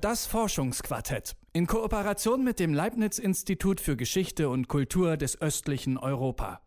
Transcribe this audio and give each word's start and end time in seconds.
Das 0.00 0.24
Forschungsquartett 0.24 1.36
in 1.52 1.66
Kooperation 1.66 2.42
mit 2.42 2.58
dem 2.58 2.72
Leibniz-Institut 2.72 3.82
für 3.82 3.98
Geschichte 3.98 4.48
und 4.48 4.66
Kultur 4.66 5.18
des 5.18 5.42
östlichen 5.42 5.98
Europa. 5.98 6.62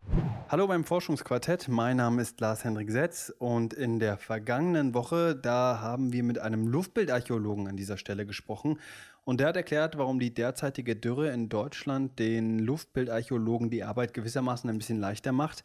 Hallo 0.48 0.68
beim 0.68 0.84
Forschungsquartett, 0.84 1.66
mein 1.66 1.96
Name 1.96 2.22
ist 2.22 2.40
Lars-Henrik 2.40 2.92
Setz 2.92 3.34
und 3.36 3.74
in 3.74 3.98
der 3.98 4.18
vergangenen 4.18 4.94
Woche, 4.94 5.34
da 5.34 5.80
haben 5.80 6.12
wir 6.12 6.22
mit 6.22 6.38
einem 6.38 6.68
Luftbildarchäologen 6.68 7.66
an 7.66 7.76
dieser 7.76 7.96
Stelle 7.96 8.24
gesprochen 8.24 8.78
und 9.24 9.40
der 9.40 9.48
hat 9.48 9.56
erklärt, 9.56 9.98
warum 9.98 10.20
die 10.20 10.32
derzeitige 10.32 10.94
Dürre 10.94 11.30
in 11.30 11.48
Deutschland 11.48 12.20
den 12.20 12.60
Luftbildarchäologen 12.60 13.68
die 13.68 13.82
Arbeit 13.82 14.14
gewissermaßen 14.14 14.70
ein 14.70 14.78
bisschen 14.78 15.00
leichter 15.00 15.32
macht. 15.32 15.64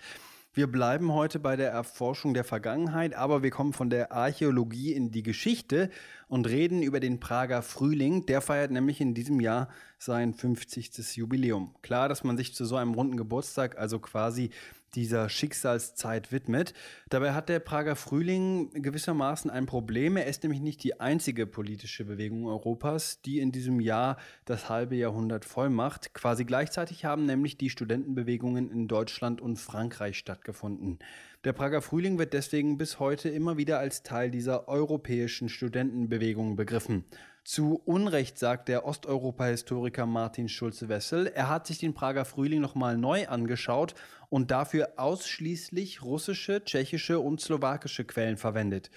Wir 0.52 0.66
bleiben 0.66 1.14
heute 1.14 1.38
bei 1.38 1.56
der 1.56 1.70
Erforschung 1.70 2.34
der 2.34 2.44
Vergangenheit, 2.44 3.14
aber 3.14 3.44
wir 3.44 3.52
kommen 3.52 3.72
von 3.72 3.92
der 3.92 4.12
Archäologie 4.12 4.94
in 4.94 5.12
die 5.12 5.22
Geschichte 5.22 5.92
und 6.28 6.48
reden 6.48 6.82
über 6.82 7.00
den 7.00 7.20
Prager 7.20 7.62
Frühling. 7.62 8.26
Der 8.26 8.42
feiert 8.42 8.72
nämlich 8.72 9.00
in 9.00 9.14
diesem 9.14 9.40
Jahr 9.40 9.70
sein 10.00 10.34
50. 10.34 11.18
Jubiläum. 11.18 11.76
Klar, 11.84 12.10
dass 12.10 12.24
man 12.24 12.36
sich 12.36 12.56
zu 12.56 12.66
so 12.66 12.78
einem 12.78 12.96
runden 12.96 13.16
Geburtstag, 13.16 13.78
also 13.78 14.00
quasi 14.00 14.50
dieser 14.96 15.30
Schicksalszeit 15.30 16.32
widmet. 16.32 16.74
Dabei 17.10 17.34
hat 17.34 17.50
der 17.50 17.60
Prager 17.60 17.96
Frühling 17.96 18.72
gewissermaßen 18.74 19.50
ein 19.50 19.66
Problem. 19.66 20.18
Er 20.18 20.28
ist 20.28 20.44
nämlich 20.44 20.62
nicht 20.62 20.84
die 20.84 21.00
einzige 21.00 21.46
politische 21.46 22.06
Bewegung 22.06 22.46
Europas, 22.46 23.22
die 23.22 23.40
in 23.40 23.52
diesem 23.52 23.80
Jahr 23.80 24.18
das 24.46 24.70
halbe 24.70 24.96
Jahrhundert 24.96 25.46
voll 25.46 25.70
macht. 25.70 26.14
Quasi 26.14 26.46
gleichzeitig 26.46 27.06
haben 27.06 27.26
nämlich 27.26 27.58
die 27.58 27.70
Studentenbewegungen 27.70 28.72
in 28.72 28.88
Deutschland 28.88 29.42
und 29.42 29.58
Frankreich 29.58 30.18
stattgefunden. 30.18 31.00
Der 31.46 31.54
Prager 31.54 31.82
Frühling 31.82 32.20
wird 32.20 32.34
deswegen 32.34 32.78
bis 32.78 33.00
heute 33.00 33.30
immer 33.30 33.56
wieder 33.58 33.80
als 33.80 34.04
Teil 34.04 34.30
dieser 34.30 34.68
europäischen 34.68 35.48
Studentenbewegung 35.48 36.58
begriffen. 36.58 37.06
Zu 37.46 37.82
Unrecht 37.86 38.38
sagt 38.38 38.68
der 38.68 38.86
Osteuropa-Historiker 38.86 40.06
Martin 40.06 40.50
Schulze-Wessel, 40.50 41.28
er 41.28 41.50
hat 41.50 41.66
sich 41.66 41.80
den 41.80 41.94
Prager 41.94 42.26
Frühling 42.26 42.60
nochmal 42.60 42.98
neu 42.98 43.28
angeschaut 43.28 43.96
und 44.30 44.52
dafür 44.52 44.94
ausschließlich 44.98 46.02
russische, 46.04 46.64
tschechische 46.64 47.20
und 47.20 47.42
slowakische 47.42 48.06
Quellen 48.06 48.38
verwendet. 48.38 48.90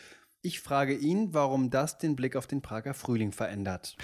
Ich 0.43 0.61
frage 0.61 0.95
ihn, 0.95 1.35
warum 1.35 1.71
das 1.71 1.99
den 1.99 2.17
Blick 2.17 2.37
auf 2.37 2.47
den 2.47 2.63
Prager 2.63 2.95
Frühling 2.95 3.33
verändert. 3.33 3.97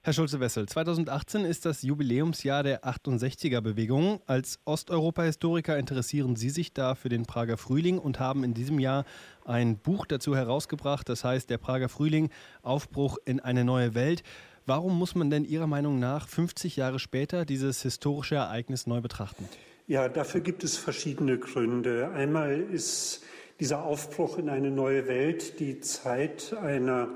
Herr 0.00 0.12
Schulze-Wessel, 0.12 0.66
2018 0.66 1.44
ist 1.44 1.66
das 1.66 1.82
Jubiläumsjahr 1.82 2.62
der 2.62 2.84
68er-Bewegung. 2.84 4.20
Als 4.26 4.60
Osteuropa-Historiker 4.64 5.76
interessieren 5.76 6.36
Sie 6.36 6.50
sich 6.50 6.72
da 6.72 6.94
für 6.94 7.08
den 7.08 7.26
Prager 7.26 7.58
Frühling 7.58 7.98
und 7.98 8.20
haben 8.20 8.44
in 8.44 8.54
diesem 8.54 8.78
Jahr 8.78 9.04
ein 9.44 9.76
Buch 9.76 10.06
dazu 10.06 10.36
herausgebracht, 10.36 11.08
das 11.08 11.24
heißt 11.24 11.50
Der 11.50 11.58
Prager 11.58 11.88
Frühling, 11.88 12.30
Aufbruch 12.62 13.18
in 13.24 13.40
eine 13.40 13.64
neue 13.64 13.94
Welt. 13.94 14.22
Warum 14.66 14.96
muss 14.96 15.14
man 15.14 15.30
denn 15.30 15.44
Ihrer 15.44 15.66
Meinung 15.66 15.98
nach 15.98 16.28
50 16.28 16.76
Jahre 16.76 16.98
später 17.00 17.44
dieses 17.44 17.82
historische 17.82 18.36
Ereignis 18.36 18.86
neu 18.86 19.00
betrachten? 19.00 19.48
Ja, 19.88 20.10
dafür 20.10 20.42
gibt 20.42 20.64
es 20.64 20.76
verschiedene 20.76 21.38
Gründe. 21.38 22.10
Einmal 22.10 22.60
ist 22.60 23.22
dieser 23.58 23.84
Aufbruch 23.84 24.36
in 24.36 24.50
eine 24.50 24.70
neue 24.70 25.08
Welt 25.08 25.60
die 25.60 25.80
Zeit 25.80 26.52
einer 26.52 27.08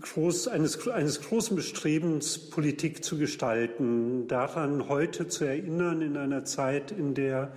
groß, 0.00 0.48
eines, 0.48 0.88
eines 0.88 1.20
großen 1.20 1.54
Bestrebens, 1.54 2.50
Politik 2.50 3.04
zu 3.04 3.18
gestalten, 3.18 4.26
daran 4.26 4.88
heute 4.88 5.28
zu 5.28 5.44
erinnern 5.44 6.02
in 6.02 6.16
einer 6.16 6.44
Zeit, 6.44 6.90
in 6.90 7.14
der 7.14 7.52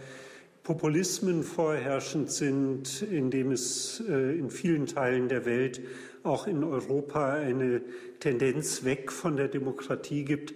Populismen 0.62 1.42
vorherrschend 1.42 2.30
sind, 2.30 3.02
in 3.02 3.32
dem 3.32 3.52
es 3.52 4.00
äh, 4.08 4.38
in 4.38 4.52
vielen 4.52 4.86
Teilen 4.86 5.28
der 5.28 5.46
Welt, 5.46 5.82
auch 6.22 6.46
in 6.46 6.64
Europa, 6.64 7.34
eine 7.34 7.82
Tendenz 8.20 8.84
weg 8.84 9.12
von 9.12 9.38
der 9.38 9.48
Demokratie 9.48 10.24
gibt. 10.24 10.54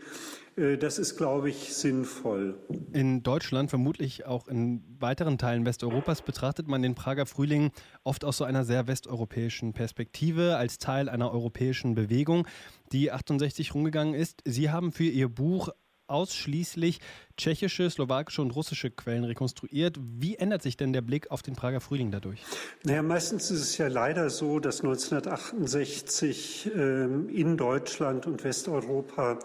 Äh, 0.57 0.77
das 0.77 0.99
ist, 0.99 1.17
glaube 1.17 1.49
ich, 1.49 1.73
sinnvoll. 1.73 2.57
In 2.91 3.23
Deutschland, 3.23 3.69
vermutlich 3.69 4.25
auch 4.25 4.47
in 4.47 4.83
weiteren 4.99 5.37
Teilen 5.37 5.65
Westeuropas, 5.65 6.21
betrachtet 6.21 6.67
man 6.67 6.81
den 6.81 6.95
Prager 6.95 7.25
Frühling 7.25 7.71
oft 8.03 8.25
aus 8.25 8.37
so 8.37 8.43
einer 8.43 8.65
sehr 8.65 8.87
westeuropäischen 8.87 9.73
Perspektive, 9.73 10.57
als 10.57 10.79
Teil 10.79 11.09
einer 11.09 11.31
europäischen 11.31 11.95
Bewegung, 11.95 12.47
die 12.91 13.11
68 13.11 13.73
rumgegangen 13.73 14.13
ist. 14.13 14.41
Sie 14.45 14.71
haben 14.71 14.91
für 14.91 15.03
Ihr 15.03 15.29
Buch 15.29 15.69
ausschließlich 16.07 16.99
tschechische, 17.35 17.89
slowakische 17.89 18.41
und 18.41 18.51
russische 18.51 18.89
Quellen 18.89 19.25
rekonstruiert. 19.25 19.97
Wie 19.99 20.35
ändert 20.35 20.61
sich 20.61 20.77
denn 20.77 20.93
der 20.93 21.01
Blick 21.01 21.29
auf 21.31 21.41
den 21.41 21.55
Prager 21.55 21.81
Frühling 21.81 22.11
dadurch? 22.11 22.41
Naja, 22.83 23.03
meistens 23.03 23.51
ist 23.51 23.61
es 23.61 23.77
ja 23.77 23.89
leider 23.89 24.29
so, 24.29 24.59
dass 24.59 24.81
1968 24.81 26.71
ähm, 26.73 27.27
in 27.29 27.57
Deutschland 27.57 28.25
und 28.25 28.45
Westeuropa 28.45 29.39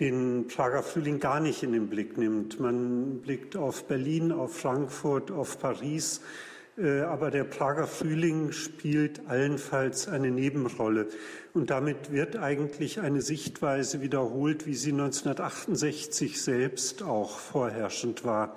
den 0.00 0.48
Prager 0.48 0.82
Frühling 0.82 1.20
gar 1.20 1.40
nicht 1.40 1.62
in 1.62 1.72
den 1.72 1.88
Blick 1.88 2.18
nimmt. 2.18 2.58
Man 2.58 3.20
blickt 3.20 3.56
auf 3.56 3.86
Berlin, 3.86 4.32
auf 4.32 4.56
Frankfurt, 4.56 5.30
auf 5.30 5.58
Paris, 5.58 6.20
äh, 6.76 7.00
aber 7.02 7.30
der 7.30 7.44
Prager 7.44 7.86
Frühling 7.86 8.50
spielt 8.52 9.28
allenfalls 9.28 10.08
eine 10.08 10.30
Nebenrolle. 10.30 11.08
Und 11.52 11.70
damit 11.70 12.10
wird 12.10 12.36
eigentlich 12.36 13.00
eine 13.00 13.22
Sichtweise 13.22 14.00
wiederholt, 14.00 14.66
wie 14.66 14.74
sie 14.74 14.92
1968 14.92 16.42
selbst 16.42 17.04
auch 17.04 17.38
vorherrschend 17.38 18.24
war. 18.24 18.56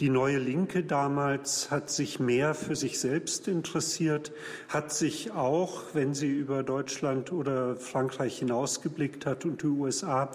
Die 0.00 0.10
neue 0.10 0.38
Linke 0.38 0.84
damals 0.84 1.72
hat 1.72 1.90
sich 1.90 2.20
mehr 2.20 2.54
für 2.54 2.76
sich 2.76 3.00
selbst 3.00 3.48
interessiert, 3.48 4.30
hat 4.68 4.92
sich 4.92 5.32
auch, 5.32 5.82
wenn 5.92 6.14
sie 6.14 6.30
über 6.30 6.62
Deutschland 6.62 7.32
oder 7.32 7.74
Frankreich 7.74 8.38
hinausgeblickt 8.38 9.26
hat 9.26 9.44
und 9.44 9.62
die 9.62 9.66
USA, 9.66 10.30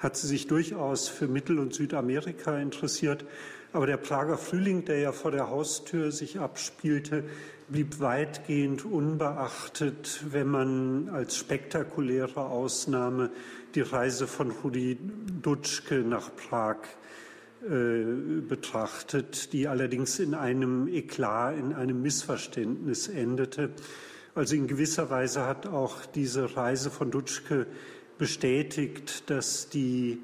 hat 0.00 0.18
sie 0.18 0.26
sich 0.26 0.48
durchaus 0.48 1.08
für 1.08 1.28
Mittel- 1.28 1.58
und 1.58 1.72
Südamerika 1.72 2.58
interessiert. 2.58 3.24
Aber 3.72 3.86
der 3.86 3.96
Prager 3.96 4.36
Frühling, 4.36 4.84
der 4.84 4.98
ja 4.98 5.12
vor 5.12 5.30
der 5.30 5.48
Haustür 5.48 6.12
sich 6.12 6.38
abspielte, 6.38 7.24
blieb 7.68 8.00
weitgehend 8.00 8.84
unbeachtet, 8.84 10.24
wenn 10.30 10.48
man 10.48 11.08
als 11.08 11.36
spektakuläre 11.36 12.44
Ausnahme 12.44 13.30
die 13.74 13.80
Reise 13.80 14.26
von 14.26 14.50
Rudi 14.50 14.98
Dutschke 15.40 16.00
nach 16.00 16.30
Prag 16.36 16.76
betrachtet, 17.60 19.52
die 19.52 19.66
allerdings 19.68 20.18
in 20.18 20.34
einem 20.34 20.88
Eklat, 20.88 21.56
in 21.56 21.72
einem 21.72 22.02
Missverständnis 22.02 23.08
endete. 23.08 23.70
Also 24.34 24.54
in 24.54 24.66
gewisser 24.66 25.08
Weise 25.10 25.46
hat 25.46 25.66
auch 25.66 26.04
diese 26.06 26.56
Reise 26.56 26.90
von 26.90 27.10
Dutschke 27.10 27.66
bestätigt, 28.18 29.30
dass 29.30 29.68
die 29.68 30.20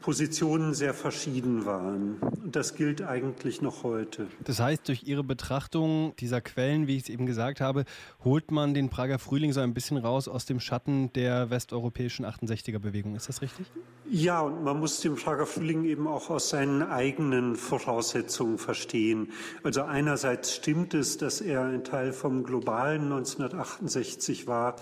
Positionen 0.00 0.74
sehr 0.74 0.94
verschieden 0.94 1.64
waren. 1.66 2.18
Und 2.20 2.54
das 2.54 2.76
gilt 2.76 3.02
eigentlich 3.02 3.62
noch 3.62 3.82
heute. 3.82 4.28
Das 4.44 4.60
heißt, 4.60 4.86
durch 4.86 5.02
Ihre 5.04 5.24
Betrachtung 5.24 6.14
dieser 6.20 6.40
Quellen, 6.40 6.86
wie 6.86 6.96
ich 6.96 7.04
es 7.04 7.08
eben 7.08 7.26
gesagt 7.26 7.60
habe, 7.60 7.84
holt 8.24 8.52
man 8.52 8.74
den 8.74 8.90
Prager 8.90 9.18
Frühling 9.18 9.52
so 9.52 9.60
ein 9.60 9.74
bisschen 9.74 9.96
raus 9.96 10.28
aus 10.28 10.44
dem 10.44 10.60
Schatten 10.60 11.12
der 11.14 11.50
westeuropäischen 11.50 12.24
68er-Bewegung. 12.24 13.16
Ist 13.16 13.28
das 13.28 13.42
richtig? 13.42 13.66
Ja, 14.08 14.40
und 14.40 14.62
man 14.62 14.78
muss 14.78 15.00
den 15.00 15.16
Prager 15.16 15.46
Frühling 15.46 15.84
eben 15.84 16.06
auch 16.06 16.30
aus 16.30 16.50
seinen 16.50 16.82
eigenen 16.82 17.56
Voraussetzungen 17.56 18.58
verstehen. 18.58 19.32
Also 19.64 19.82
einerseits 19.82 20.54
stimmt 20.54 20.94
es, 20.94 21.16
dass 21.18 21.40
er 21.40 21.64
ein 21.64 21.82
Teil 21.82 22.12
vom 22.12 22.44
globalen 22.44 23.02
1968 23.02 24.46
war. 24.46 24.76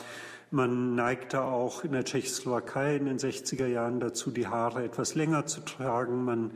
Man 0.51 0.95
neigte 0.95 1.43
auch 1.43 1.85
in 1.85 1.93
der 1.93 2.05
Tschechoslowakei 2.05 2.97
in 2.97 3.07
den 3.07 3.19
60er 3.19 3.67
Jahren 3.67 4.01
dazu, 4.01 4.31
die 4.31 4.47
Haare 4.47 4.85
etwas 4.85 5.15
länger 5.15 5.47
zu 5.47 5.61
tragen. 5.61 6.25
Man 6.25 6.51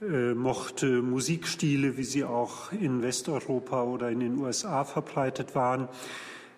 äh, 0.00 0.34
mochte 0.34 1.02
Musikstile, 1.02 1.96
wie 1.96 2.04
sie 2.04 2.24
auch 2.24 2.72
in 2.72 3.02
Westeuropa 3.02 3.82
oder 3.82 4.10
in 4.10 4.20
den 4.20 4.38
USA 4.38 4.84
verbreitet 4.84 5.54
waren. 5.54 5.88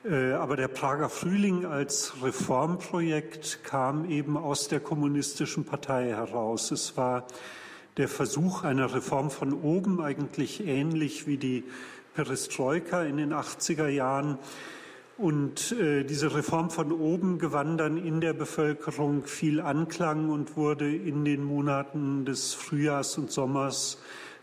Äh, 0.04 0.32
aber 0.32 0.56
der 0.56 0.68
Prager 0.68 1.08
Frühling 1.08 1.64
als 1.64 2.14
Reformprojekt 2.22 3.64
kam 3.64 4.08
eben 4.08 4.36
aus 4.36 4.68
der 4.68 4.80
kommunistischen 4.80 5.64
Partei 5.64 6.10
heraus. 6.10 6.70
Es 6.70 6.96
war 6.96 7.26
der 7.96 8.08
Versuch 8.08 8.64
einer 8.64 8.94
Reform 8.94 9.30
von 9.30 9.52
oben, 9.52 10.00
eigentlich 10.00 10.66
ähnlich 10.66 11.26
wie 11.26 11.36
die 11.36 11.64
Perestroika 12.14 13.02
in 13.02 13.16
den 13.16 13.32
80er 13.32 13.88
Jahren. 13.88 14.38
Und 15.22 15.70
äh, 15.70 16.02
diese 16.02 16.34
Reform 16.34 16.68
von 16.68 16.90
oben 16.90 17.38
gewann 17.38 17.78
dann 17.78 17.96
in 17.96 18.20
der 18.20 18.32
Bevölkerung 18.32 19.24
viel 19.24 19.60
Anklang 19.60 20.30
und 20.30 20.56
wurde 20.56 20.92
in 20.92 21.24
den 21.24 21.44
Monaten 21.44 22.24
des 22.24 22.54
Frühjahrs 22.54 23.18
und 23.18 23.30
Sommers 23.30 23.98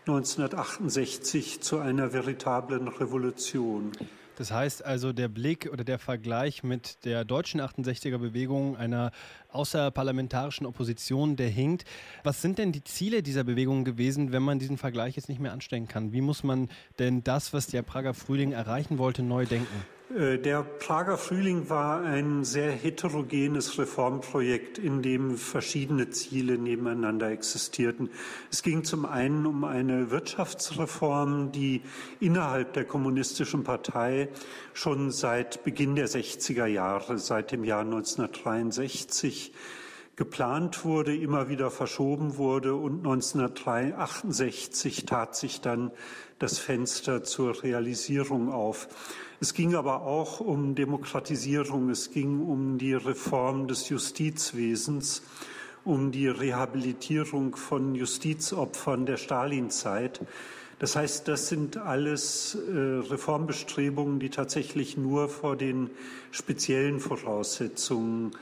1968 0.06 1.60
zu 1.60 1.80
einer 1.80 2.14
veritablen 2.14 2.88
Revolution. 2.88 3.92
Das 4.36 4.52
heißt 4.52 4.82
also, 4.82 5.12
der 5.12 5.28
Blick 5.28 5.68
oder 5.70 5.84
der 5.84 5.98
Vergleich 5.98 6.62
mit 6.62 7.04
der 7.04 7.26
deutschen 7.26 7.60
68er 7.60 8.16
Bewegung, 8.16 8.78
einer 8.78 9.10
außerparlamentarischen 9.50 10.64
Opposition, 10.64 11.36
der 11.36 11.50
hinkt. 11.50 11.84
Was 12.24 12.40
sind 12.40 12.56
denn 12.56 12.72
die 12.72 12.84
Ziele 12.84 13.22
dieser 13.22 13.44
Bewegung 13.44 13.84
gewesen, 13.84 14.32
wenn 14.32 14.42
man 14.42 14.58
diesen 14.58 14.78
Vergleich 14.78 15.16
jetzt 15.16 15.28
nicht 15.28 15.42
mehr 15.42 15.52
anstellen 15.52 15.88
kann? 15.88 16.14
Wie 16.14 16.22
muss 16.22 16.42
man 16.42 16.70
denn 16.98 17.22
das, 17.22 17.52
was 17.52 17.66
der 17.66 17.82
Prager 17.82 18.14
Frühling 18.14 18.52
erreichen 18.52 18.96
wollte, 18.96 19.22
neu 19.22 19.44
denken? 19.44 19.99
Äh, 20.16 20.38
der 20.38 20.62
Prager 20.62 21.16
Frühling 21.16 21.70
war 21.70 22.02
ein 22.02 22.44
sehr 22.44 22.72
heterogenes 22.72 23.78
Reformprojekt, 23.78 24.78
in 24.78 25.02
dem 25.02 25.36
verschiedene 25.36 26.10
Ziele 26.10 26.58
nebeneinander 26.58 27.30
existierten. 27.30 28.10
Es 28.50 28.62
ging 28.62 28.82
zum 28.82 29.04
einen 29.04 29.46
um 29.46 29.64
eine 29.64 30.10
Wirtschaftsreform, 30.10 31.52
die 31.52 31.82
innerhalb 32.18 32.72
der 32.72 32.84
kommunistischen 32.84 33.62
Partei 33.62 34.28
schon 34.72 35.12
seit 35.12 35.62
Beginn 35.62 35.94
der 35.94 36.08
60er 36.08 36.66
Jahre, 36.66 37.18
seit 37.18 37.52
dem 37.52 37.62
Jahr 37.62 37.82
1963, 37.82 39.52
geplant 40.20 40.84
wurde, 40.84 41.16
immer 41.16 41.48
wieder 41.48 41.70
verschoben 41.70 42.36
wurde 42.36 42.74
und 42.74 42.98
1968 42.98 45.06
tat 45.06 45.34
sich 45.34 45.62
dann 45.62 45.92
das 46.38 46.58
Fenster 46.58 47.24
zur 47.24 47.62
Realisierung 47.62 48.52
auf. 48.52 48.88
Es 49.40 49.54
ging 49.54 49.74
aber 49.74 50.02
auch 50.02 50.40
um 50.40 50.74
Demokratisierung, 50.74 51.88
es 51.88 52.10
ging 52.10 52.46
um 52.46 52.76
die 52.76 52.92
Reform 52.92 53.66
des 53.66 53.88
Justizwesens, 53.88 55.22
um 55.84 56.12
die 56.12 56.28
Rehabilitierung 56.28 57.56
von 57.56 57.94
Justizopfern 57.94 59.06
der 59.06 59.16
Stalinzeit. 59.16 60.20
Das 60.80 60.96
heißt, 60.96 61.28
das 61.28 61.48
sind 61.48 61.78
alles 61.78 62.56
äh, 62.56 62.98
Reformbestrebungen, 63.08 64.20
die 64.20 64.28
tatsächlich 64.28 64.98
nur 64.98 65.30
vor 65.30 65.56
den 65.56 65.88
speziellen 66.30 67.00
Voraussetzungen 67.00 68.32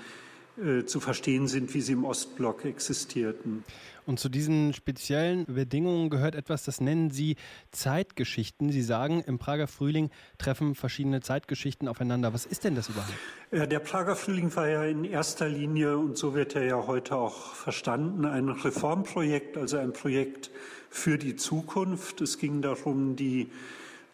zu 0.87 1.01
verstehen 1.01 1.47
sind, 1.47 1.75
wie 1.75 1.81
sie 1.81 1.93
im 1.93 2.05
Ostblock 2.05 2.65
existierten. 2.65 3.65
Und 4.09 4.19
zu 4.19 4.31
diesen 4.31 4.73
speziellen 4.73 5.45
Bedingungen 5.45 6.09
gehört 6.09 6.35
etwas, 6.35 6.65
das 6.65 6.81
nennen 6.81 7.11
Sie 7.11 7.37
Zeitgeschichten. 7.73 8.73
Sie 8.73 8.81
sagen, 8.81 9.23
im 9.27 9.39
Prager 9.39 9.67
Frühling 9.67 10.09
treffen 10.39 10.75
verschiedene 10.75 11.21
Zeitgeschichten 11.21 11.89
aufeinander. 11.89 12.33
Was 12.33 12.47
ist 12.47 12.65
denn 12.65 12.75
das 12.75 12.89
überhaupt? 12.89 13.13
Ja, 13.53 13.67
der 13.67 13.81
Prager 13.81 14.17
Frühling 14.17 14.57
war 14.57 14.67
ja 14.67 14.83
in 14.85 15.05
erster 15.05 15.47
Linie, 15.47 15.99
und 15.99 16.17
so 16.17 16.35
wird 16.35 16.57
er 16.57 16.65
ja 16.65 16.87
heute 16.87 17.17
auch 17.17 17.55
verstanden, 17.55 18.25
ein 18.25 18.49
Reformprojekt, 18.49 19.59
also 19.59 19.77
ein 19.77 19.93
Projekt 19.93 20.51
für 20.89 21.19
die 21.19 21.37
Zukunft. 21.37 22.23
Es 22.23 22.39
ging 22.39 22.63
darum, 22.63 23.15
die 23.15 23.51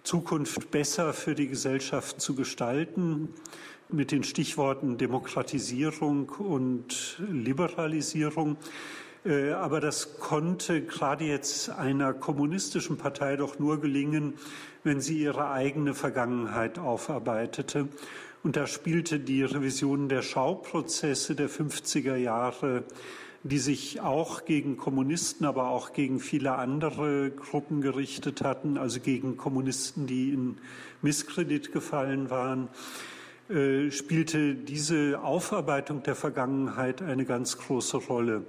Zukunft 0.05 0.71
besser 0.71 1.15
für 1.15 1.35
die 1.35 1.49
Gesellschaft 1.49 2.21
zu 2.21 2.35
gestalten 2.35 3.31
mit 3.89 4.13
den 4.13 4.23
Stichworten 4.23 4.99
Demokratisierung 4.99 6.29
und 6.29 7.17
Liberalisierung. 7.31 8.59
Äh, 9.25 9.53
aber 9.53 9.81
das 9.81 10.19
konnte 10.19 10.83
gerade 10.83 11.25
jetzt 11.25 11.71
einer 11.71 12.13
kommunistischen 12.13 12.99
Partei 12.99 13.37
doch 13.37 13.59
nur 13.59 13.81
gelingen, 13.81 14.35
wenn 14.83 15.01
sie 15.01 15.19
ihre 15.19 15.51
eigene 15.51 15.95
Vergangenheit 15.95 16.79
aufarbeitete. 16.79 17.89
Und 18.43 18.57
da 18.57 18.67
spielte 18.67 19.19
die 19.19 19.43
Revision 19.43 20.11
der 20.11 20.21
Schauprozesse 20.21 21.35
der 21.35 21.49
50er 21.49 22.17
Jahre, 22.17 22.85
die 23.45 23.59
sich 23.59 24.01
auch 24.01 24.47
gegen 24.47 24.79
Kommunisten, 24.79 25.45
aber 25.45 25.69
auch 25.69 25.93
gegen 25.93 26.19
viele 26.19 26.55
andere 26.57 27.31
Gruppen 27.31 27.83
gerichtet 27.83 28.43
hatten, 28.43 28.79
also 28.79 29.01
gegen 29.01 29.37
Kommunisten, 29.37 30.07
die 30.07 30.31
in 30.31 30.57
Misskredit 31.03 31.71
gefallen 31.71 32.31
waren, 32.31 32.69
äh, 33.51 33.91
spielte 33.91 34.55
diese 34.55 35.21
Aufarbeitung 35.23 36.03
der 36.03 36.15
Vergangenheit 36.15 37.03
eine 37.03 37.27
ganz 37.27 37.59
große 37.59 37.99
Rolle. 37.99 38.47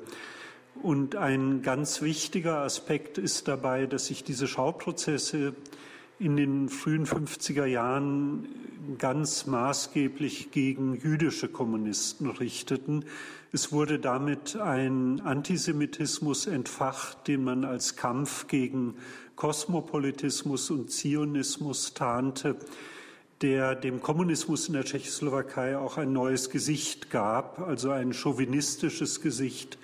Und 0.82 1.18
ein 1.18 1.62
ganz 1.62 2.02
wichtiger 2.02 2.60
Aspekt 2.60 3.18
ist 3.18 3.50
dabei, 3.50 3.88
dass 3.88 4.06
sich 4.06 4.24
diese 4.24 4.48
Schauprozesse 4.48 5.56
in 6.20 6.38
den 6.38 6.70
frühen 6.70 7.06
50er 7.06 7.66
Jahren 7.66 8.48
ganz 8.98 9.46
maßgeblich 9.46 10.52
gegen 10.52 10.96
jüdische 10.96 11.50
Kommunisten 11.50 12.30
richteten. 12.30 13.06
Es 13.52 13.72
wurde 13.72 14.00
damit 14.00 14.56
ein 14.56 15.22
Antisemitismus 15.22 16.48
entfacht, 16.48 17.28
den 17.28 17.44
man 17.44 17.66
als 17.66 17.96
Kampf 17.96 18.48
gegen 18.48 18.96
Kosmopolitismus 19.36 20.70
und 20.70 20.92
Zionismus 20.92 21.94
tarnte 21.94 22.58
der 23.42 23.76
dem 23.76 24.02
Kommunismus 24.02 24.68
in 24.68 24.74
der 24.74 24.86
Tschechoslowakei 24.86 25.78
auch 25.78 25.98
ein 25.98 26.14
neues 26.14 26.50
Gesicht 26.50 27.10
gab, 27.10 27.60
also 27.60 27.92
ein 27.92 28.14
chauvinistisches 28.14 29.22
Gesicht. 29.22 29.78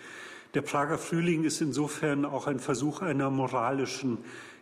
Der 0.54 0.62
Prager 0.62 0.98
Frühling 0.98 1.46
ist 1.46 1.62
insofern 1.62 2.26
auch 2.26 2.46
ein 2.46 2.60
Versuch 2.60 3.02
einer 3.02 3.30
moralischen 3.30 4.18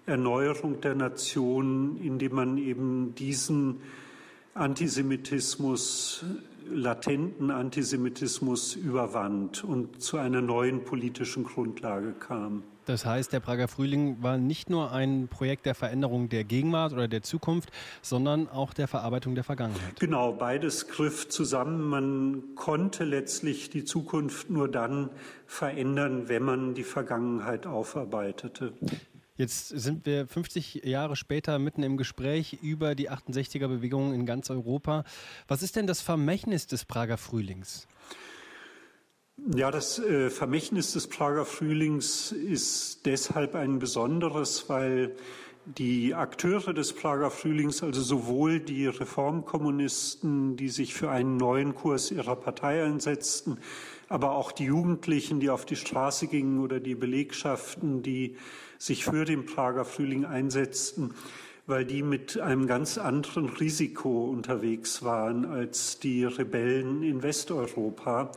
Erneuerung 0.06 0.82
der 0.82 0.94
Nation, 0.94 2.00
indem 2.04 2.36
man 2.36 2.58
eben 2.60 3.16
diesen 3.16 3.82
Antisemitismus, 4.54 6.24
latenten 6.70 7.50
Antisemitismus 7.50 8.76
überwand 8.76 9.64
und 9.64 10.00
zu 10.00 10.18
einer 10.18 10.42
neuen 10.42 10.84
politischen 10.84 11.44
Grundlage 11.44 12.12
kam. 12.12 12.62
Das 12.90 13.06
heißt, 13.06 13.32
der 13.34 13.40
Prager 13.40 13.68
Frühling 13.68 14.24
war 14.24 14.40
nicht 14.40 14.72
nur 14.72 14.92
ein 14.92 15.28
Projekt 15.28 15.68
der 15.68 15.76
Veränderung 15.76 16.28
der 16.28 16.44
Gegenwart 16.44 16.92
oder 16.92 17.08
der 17.08 17.22
Zukunft, 17.22 17.70
sondern 18.02 18.50
auch 18.50 18.74
der 18.74 18.88
Verarbeitung 18.88 19.36
der 19.36 19.44
Vergangenheit. 19.44 20.00
Genau, 20.00 20.34
beides 20.34 20.88
griff 20.88 21.30
zusammen. 21.30 21.88
Man 21.88 22.56
konnte 22.56 23.04
letztlich 23.04 23.70
die 23.70 23.86
Zukunft 23.86 24.50
nur 24.50 24.72
dann 24.72 25.12
verändern, 25.46 26.30
wenn 26.30 26.42
man 26.42 26.74
die 26.74 26.84
Vergangenheit 26.84 27.68
aufarbeitete. 27.68 28.74
Jetzt 29.38 29.68
sind 29.68 30.08
wir 30.08 30.26
50 30.26 30.84
Jahre 30.84 31.16
später 31.16 31.60
mitten 31.60 31.84
im 31.84 31.96
Gespräch 31.96 32.58
über 32.64 32.96
die 32.96 33.12
68er-Bewegung 33.12 34.16
in 34.16 34.26
ganz 34.26 34.50
Europa. 34.50 35.04
Was 35.48 35.62
ist 35.62 35.76
denn 35.76 35.86
das 35.86 36.02
Vermächtnis 36.02 36.66
des 36.66 36.86
Prager 36.86 37.20
Frühlings? 37.20 37.88
Ja, 39.56 39.72
das 39.72 39.98
äh, 39.98 40.30
Vermächtnis 40.30 40.94
des 40.94 41.08
Prager 41.08 41.44
Frühlings 41.44 42.32
ist 42.32 43.08
deshalb 43.08 43.56
ein 43.56 43.80
besonderes, 43.80 44.70
weil 44.70 45.16
die 45.66 46.14
Akteure 46.14 46.72
des 46.72 46.94
Prager 46.94 47.32
Frühlings, 47.32 47.82
also 47.82 48.00
sowohl 48.00 48.60
die 48.60 48.86
Reformkommunisten, 48.86 50.56
die 50.56 50.70
sich 50.70 50.94
für 50.94 51.10
einen 51.10 51.38
neuen 51.38 51.74
Kurs 51.74 52.12
ihrer 52.12 52.36
Partei 52.36 52.84
einsetzten, 52.84 53.58
aber 54.08 54.34
auch 54.34 54.52
die 54.52 54.66
Jugendlichen, 54.66 55.40
die 55.40 55.50
auf 55.50 55.66
die 55.66 55.78
Straße 55.78 56.28
gingen 56.28 56.60
oder 56.60 56.80
die 56.80 56.94
Belegschaften, 56.94 58.04
die 58.04 58.36
sich 58.78 59.04
für 59.04 59.26
den 59.26 59.48
Prager 59.48 59.84
Frühling 59.84 60.26
einsetzten, 60.26 61.16
weil 61.66 61.86
die 61.86 62.04
mit 62.04 62.40
einem 62.40 62.68
ganz 62.68 63.00
anderen 63.00 63.50
Risiko 63.50 64.26
unterwegs 64.26 65.02
waren 65.02 65.46
als 65.46 65.98
die 65.98 66.24
Rebellen 66.24 67.02
in 67.02 67.24
Westeuropa. 67.24 68.32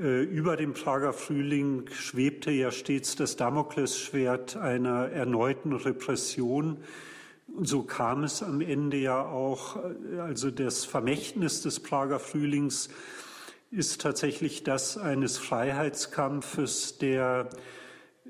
Äh, 0.00 0.22
über 0.22 0.56
dem 0.56 0.74
Prager 0.74 1.12
Frühling 1.12 1.88
schwebte 1.92 2.52
ja 2.52 2.70
stets 2.70 3.16
das 3.16 3.36
Damoklesschwert 3.36 4.56
einer 4.56 5.08
erneuten 5.08 5.72
Repression. 5.72 6.78
Und 7.48 7.66
so 7.66 7.82
kam 7.82 8.22
es 8.22 8.42
am 8.42 8.60
Ende 8.60 8.96
ja 8.96 9.24
auch. 9.24 9.76
Äh, 9.76 10.20
also 10.20 10.50
das 10.50 10.84
Vermächtnis 10.84 11.62
des 11.62 11.80
Prager 11.80 12.20
Frühlings 12.20 12.90
ist 13.72 14.00
tatsächlich 14.00 14.62
das 14.62 14.98
eines 14.98 15.36
Freiheitskampfes, 15.36 16.98
der 16.98 17.50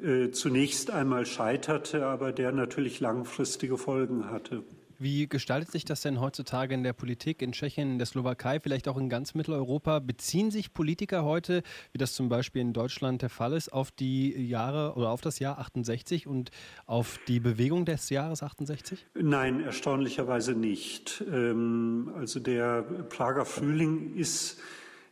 äh, 0.03 0.31
zunächst 0.31 0.91
einmal 0.91 1.27
scheiterte, 1.27 2.07
aber 2.07 2.33
der 2.33 2.53
natürlich 2.53 3.01
langfristige 3.01 3.77
Folgen 3.77 4.31
hatte. 4.31 4.63
Wie 5.01 5.29
gestaltet 5.29 5.71
sich 5.71 5.85
das 5.85 6.01
denn 6.01 6.21
heutzutage 6.21 6.75
in 6.75 6.83
der 6.83 6.93
Politik 6.93 7.41
in 7.41 7.53
Tschechien, 7.53 7.93
in 7.93 7.99
der 7.99 8.07
Slowakei, 8.07 8.59
vielleicht 8.59 8.89
auch 8.89 8.97
in 8.97 9.09
ganz 9.09 9.33
Mitteleuropa? 9.33 10.01
Beziehen 10.01 10.51
sich 10.51 10.75
Politiker 10.75 11.23
heute, 11.23 11.63
wie 11.93 11.99
das 11.99 12.15
zum 12.15 12.29
Beispiel 12.29 12.63
in 12.63 12.73
Deutschland 12.73 13.23
der 13.23 13.29
Fall 13.29 13.53
ist, 13.53 13.73
auf 13.73 13.93
die 13.93 14.33
Jahre 14.49 14.95
oder 14.97 15.11
auf 15.11 15.21
das 15.21 15.39
Jahr 15.39 15.61
68 15.61 16.27
und 16.27 16.51
auf 16.87 17.21
die 17.29 17.39
Bewegung 17.39 17.85
des 17.85 18.11
Jahres 18.11 18.43
68? 18.43 19.07
Nein, 19.15 19.61
erstaunlicherweise 19.61 20.55
nicht. 20.55 21.23
Ähm, 21.33 22.11
also 22.17 22.41
der 22.41 22.83
Prager 22.83 23.45
Frühling 23.45 24.17
ist 24.17 24.59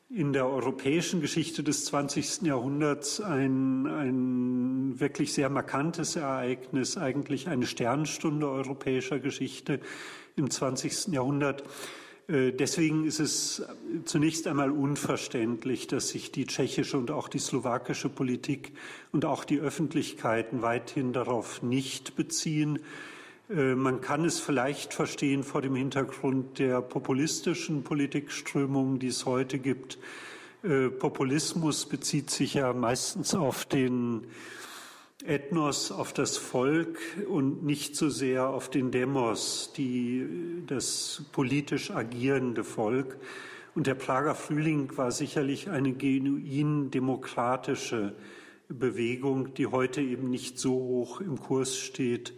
in 0.08 0.32
der 0.32 0.48
europäischen 0.48 1.20
Geschichte 1.20 1.64
des 1.64 1.84
20. 1.86 2.42
Jahrhunderts 2.42 3.20
ein, 3.20 3.86
ein 3.86 5.00
wirklich 5.00 5.32
sehr 5.32 5.50
markantes 5.50 6.14
Ereignis, 6.14 6.96
eigentlich 6.96 7.48
eine 7.48 7.66
Sternstunde 7.66 8.48
europäischer 8.48 9.18
Geschichte 9.18 9.80
im 10.36 10.48
20. 10.48 11.08
Jahrhundert. 11.08 11.64
Äh, 12.28 12.52
deswegen 12.52 13.04
ist 13.04 13.18
es 13.18 13.64
zunächst 14.04 14.46
einmal 14.46 14.70
unverständlich, 14.70 15.88
dass 15.88 16.10
sich 16.10 16.30
die 16.30 16.46
tschechische 16.46 16.98
und 16.98 17.10
auch 17.10 17.28
die 17.28 17.40
slowakische 17.40 18.08
Politik 18.08 18.72
und 19.10 19.24
auch 19.24 19.44
die 19.44 19.58
Öffentlichkeiten 19.58 20.62
weithin 20.62 21.12
darauf 21.12 21.62
nicht 21.62 22.14
beziehen. 22.14 22.78
Äh, 23.48 23.74
man 23.74 24.00
kann 24.00 24.24
es 24.24 24.40
vielleicht 24.40 24.94
verstehen 24.94 25.42
vor 25.42 25.62
dem 25.62 25.74
Hintergrund 25.74 26.58
der 26.58 26.80
populistischen 26.82 27.84
Politikströmungen, 27.84 28.98
die 28.98 29.08
es 29.08 29.26
heute 29.26 29.58
gibt. 29.58 29.98
Äh, 30.62 30.88
Populismus 30.88 31.86
bezieht 31.86 32.30
sich 32.30 32.54
ja 32.54 32.72
meistens 32.72 33.34
auf 33.34 33.64
den 33.64 34.26
Ethnos 35.24 35.92
auf 35.92 36.12
das 36.12 36.36
Volk 36.36 36.98
und 37.28 37.64
nicht 37.64 37.96
so 37.96 38.10
sehr 38.10 38.48
auf 38.48 38.68
den 38.68 38.90
Demos, 38.90 39.72
die, 39.76 40.26
das 40.66 41.24
politisch 41.32 41.90
agierende 41.90 42.64
Volk. 42.64 43.16
Und 43.74 43.86
der 43.86 43.94
Prager 43.94 44.34
Frühling 44.34 44.96
war 44.96 45.10
sicherlich 45.10 45.70
eine 45.70 45.92
genuin 45.92 46.90
demokratische 46.90 48.14
Bewegung, 48.68 49.54
die 49.54 49.66
heute 49.66 50.00
eben 50.00 50.30
nicht 50.30 50.58
so 50.58 50.72
hoch 50.72 51.20
im 51.20 51.40
Kurs 51.40 51.76
steht 51.76 52.34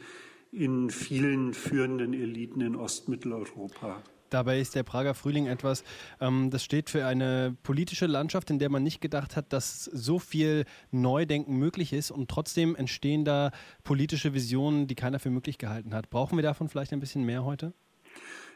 in 0.52 0.90
vielen 0.90 1.54
führenden 1.54 2.14
Eliten 2.14 2.60
in 2.60 2.76
Ostmitteleuropa. 2.76 4.02
Dabei 4.30 4.60
ist 4.60 4.74
der 4.74 4.82
Prager 4.82 5.14
Frühling 5.14 5.46
etwas, 5.46 5.84
ähm, 6.20 6.50
das 6.50 6.62
steht 6.62 6.90
für 6.90 7.06
eine 7.06 7.56
politische 7.62 8.06
Landschaft, 8.06 8.50
in 8.50 8.58
der 8.58 8.68
man 8.68 8.82
nicht 8.82 9.00
gedacht 9.00 9.36
hat, 9.36 9.52
dass 9.52 9.84
so 9.84 10.18
viel 10.18 10.64
Neudenken 10.90 11.56
möglich 11.56 11.92
ist 11.92 12.10
und 12.10 12.28
trotzdem 12.30 12.76
entstehen 12.76 13.24
da 13.24 13.52
politische 13.84 14.34
Visionen, 14.34 14.86
die 14.86 14.94
keiner 14.94 15.18
für 15.18 15.30
möglich 15.30 15.56
gehalten 15.56 15.94
hat. 15.94 16.10
Brauchen 16.10 16.36
wir 16.36 16.42
davon 16.42 16.68
vielleicht 16.68 16.92
ein 16.92 17.00
bisschen 17.00 17.24
mehr 17.24 17.44
heute? 17.44 17.72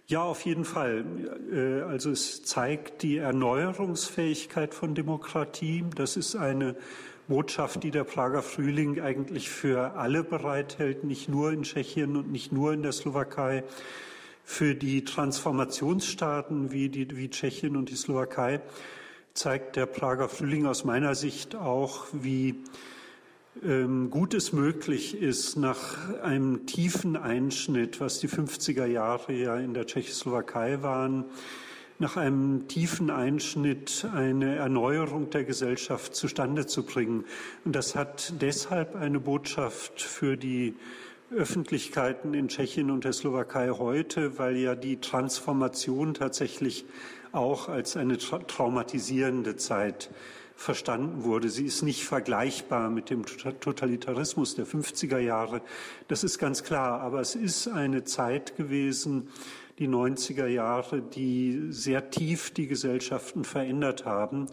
Ja, 0.08 0.22
auf 0.22 0.44
jeden 0.44 0.64
Fall. 0.64 1.04
Äh, 1.52 1.82
also 1.82 2.10
es 2.10 2.42
zeigt 2.42 3.02
die 3.02 3.18
Erneuerungsfähigkeit 3.18 4.74
von 4.74 4.94
Demokratie. 4.94 5.84
Das 5.94 6.16
ist 6.16 6.36
eine 6.36 6.76
Botschaft, 7.32 7.82
die 7.82 7.90
der 7.90 8.04
Prager 8.04 8.42
Frühling 8.42 9.00
eigentlich 9.00 9.48
für 9.48 9.94
alle 9.94 10.22
bereithält, 10.22 11.02
nicht 11.02 11.30
nur 11.30 11.50
in 11.50 11.62
Tschechien 11.62 12.14
und 12.14 12.30
nicht 12.30 12.52
nur 12.52 12.74
in 12.74 12.82
der 12.82 12.92
Slowakei. 12.92 13.64
Für 14.44 14.74
die 14.74 15.02
Transformationsstaaten 15.06 16.72
wie, 16.72 16.90
die, 16.90 17.16
wie 17.16 17.30
Tschechien 17.30 17.76
und 17.76 17.88
die 17.88 17.94
Slowakei 17.94 18.60
zeigt 19.32 19.76
der 19.76 19.86
Prager 19.86 20.28
Frühling 20.28 20.66
aus 20.66 20.84
meiner 20.84 21.14
Sicht 21.14 21.54
auch, 21.56 22.04
wie 22.12 22.56
ähm, 23.64 24.10
gut 24.10 24.34
es 24.34 24.52
möglich 24.52 25.18
ist, 25.18 25.56
nach 25.56 26.20
einem 26.20 26.66
tiefen 26.66 27.16
Einschnitt, 27.16 27.98
was 27.98 28.18
die 28.18 28.28
50er 28.28 28.84
Jahre 28.84 29.32
ja 29.32 29.56
in 29.56 29.72
der 29.72 29.86
Tschechoslowakei 29.86 30.82
waren, 30.82 31.24
nach 32.02 32.16
einem 32.16 32.66
tiefen 32.66 33.10
Einschnitt 33.10 34.04
eine 34.12 34.56
Erneuerung 34.56 35.30
der 35.30 35.44
Gesellschaft 35.44 36.16
zustande 36.16 36.66
zu 36.66 36.84
bringen. 36.84 37.24
Und 37.64 37.76
das 37.76 37.94
hat 37.94 38.34
deshalb 38.40 38.96
eine 38.96 39.20
Botschaft 39.20 40.02
für 40.02 40.36
die 40.36 40.74
Öffentlichkeiten 41.30 42.34
in 42.34 42.48
Tschechien 42.48 42.90
und 42.90 43.04
der 43.04 43.12
Slowakei 43.12 43.70
heute, 43.70 44.36
weil 44.36 44.56
ja 44.56 44.74
die 44.74 44.96
Transformation 44.96 46.14
tatsächlich 46.14 46.84
auch 47.30 47.68
als 47.68 47.96
eine 47.96 48.18
tra 48.18 48.38
traumatisierende 48.38 49.54
Zeit 49.54 50.10
verstanden 50.56 51.24
wurde. 51.24 51.48
Sie 51.48 51.64
ist 51.64 51.82
nicht 51.82 52.04
vergleichbar 52.04 52.90
mit 52.90 53.10
dem 53.10 53.24
Totalitarismus 53.24 54.54
der 54.54 54.66
50er 54.66 55.18
Jahre. 55.18 55.60
Das 56.08 56.24
ist 56.24 56.38
ganz 56.38 56.62
klar. 56.62 57.00
Aber 57.00 57.20
es 57.20 57.34
ist 57.34 57.68
eine 57.68 58.04
Zeit 58.04 58.56
gewesen, 58.56 59.28
die 59.78 59.88
90er 59.88 60.46
Jahre, 60.46 61.02
die 61.02 61.66
sehr 61.70 62.10
tief 62.10 62.52
die 62.52 62.66
Gesellschaften 62.66 63.44
verändert 63.44 64.04
haben. 64.04 64.46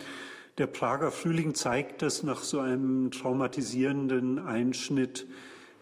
Der 0.58 0.68
Prager 0.68 1.12
Frühling 1.12 1.56
zeigt 1.56 2.02
das 2.02 2.24
nach 2.24 2.44
so 2.44 2.60
einem 2.60 3.12
traumatisierenden 3.12 4.40
Einschnitt 4.40 5.28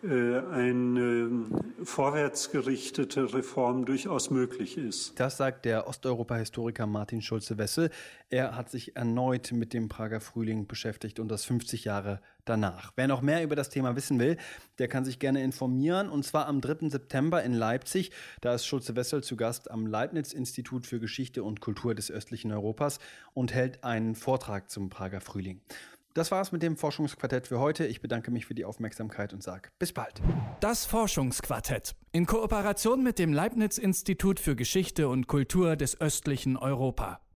eine 0.04 1.46
vorwärtsgerichtete 1.84 3.34
Reform 3.34 3.86
durchaus 3.86 4.30
möglich 4.30 4.78
ist. 4.78 5.20
Das 5.20 5.38
sagt 5.38 5.66
der 5.66 5.88
Osteuropa-Historiker 5.88 6.86
Martin 6.86 7.22
Schulze-Wessel. 7.22 7.90
Er 8.30 8.56
hat 8.56 8.70
sich 8.70 8.96
erneut 8.96 9.52
mit 9.52 9.74
dem 9.74 9.90
Prager 9.90 10.22
Frühling 10.22 10.68
beschäftigt 10.68 11.20
und 11.20 11.30
das 11.30 11.46
50 11.46 11.86
Jahre 11.86 12.22
danach. 12.46 12.94
Wer 12.96 13.08
noch 13.08 13.22
mehr 13.22 13.44
über 13.44 13.56
das 13.56 13.70
Thema 13.70 13.96
wissen 13.96 14.20
will, 14.20 14.38
der 14.80 14.88
kann 14.88 15.06
sich 15.06 15.20
gerne 15.20 15.44
informieren 15.44 16.10
und 16.10 16.24
zwar 16.24 16.48
am 16.48 16.62
3. 16.62 16.90
September 16.90 17.44
in 17.44 17.54
Leipzig. 17.54 18.12
Da 18.42 18.54
ist 18.54 18.66
Schulze-Wessel 18.66 19.24
zu 19.24 19.36
Gast 19.36 19.72
am 19.72 19.88
Leibniz-Institut 19.88 20.86
für 20.86 21.00
Geschichte 21.00 21.44
und 21.44 21.60
Kultur 21.62 21.96
des 21.96 22.12
östlichen 22.12 22.52
Europas 22.52 23.00
und 23.34 23.54
hält 23.54 23.84
einen 23.84 24.16
Vortrag 24.16 24.70
zum 24.70 24.90
Prager 24.90 25.22
Frühling. 25.22 25.62
Das 26.18 26.32
war's 26.32 26.52
mit 26.52 26.64
dem 26.64 26.78
Forschungsquartett 26.78 27.46
für 27.46 27.60
heute. 27.60 27.86
Ich 27.86 28.02
bedanke 28.02 28.32
mich 28.32 28.48
für 28.48 28.56
die 28.56 28.66
Aufmerksamkeit 28.66 29.34
und 29.34 29.44
sage 29.44 29.70
bis 29.78 29.94
bald. 29.94 30.20
Das 30.62 30.84
Forschungsquartett 30.84 31.94
in 32.12 32.26
Kooperation 32.26 33.04
mit 33.04 33.20
dem 33.20 33.34
Leibniz 33.34 33.78
Institut 33.78 34.40
für 34.40 34.56
Geschichte 34.56 35.10
und 35.10 35.28
Kultur 35.28 35.76
des 35.76 36.02
östlichen 36.02 36.58
Europa. 36.58 37.20